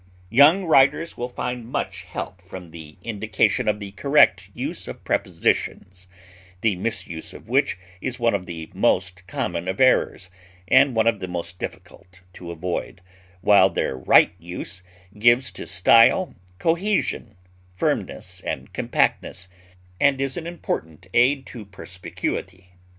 Young 0.31 0.65
writers 0.65 1.15
will 1.15 1.29
find 1.29 1.67
much 1.69 2.05
help 2.05 2.41
from 2.41 2.71
the 2.71 2.97
indication 3.03 3.67
of 3.67 3.79
the 3.79 3.91
correct 3.91 4.49
use 4.55 4.87
of 4.87 5.03
prepositions, 5.03 6.07
the 6.61 6.75
misuse 6.75 7.35
of 7.35 7.47
which 7.47 7.77
is 8.01 8.19
one 8.19 8.33
of 8.33 8.47
the 8.47 8.71
most 8.73 9.27
common 9.27 9.67
of 9.67 9.79
errors, 9.79 10.31
and 10.67 10.95
one 10.95 11.05
of 11.05 11.19
the 11.19 11.27
most 11.27 11.59
difficult 11.59 12.21
to 12.33 12.49
avoid, 12.49 13.01
while 13.41 13.69
their 13.69 13.95
right 13.95 14.33
use 14.39 14.81
gives 15.19 15.51
to 15.51 15.67
style 15.67 16.33
cohesion, 16.57 17.35
firmness, 17.75 18.39
and 18.41 18.73
compactness, 18.73 19.49
and 19.99 20.19
is 20.19 20.35
an 20.35 20.47
important 20.47 21.05
aid 21.13 21.45
to 21.45 21.63
perspicuity. 21.63 22.71